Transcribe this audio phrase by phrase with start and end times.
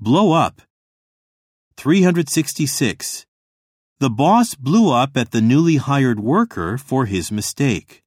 [0.00, 0.62] Blow up.
[1.76, 3.26] 366.
[3.98, 8.04] The boss blew up at the newly hired worker for his mistake.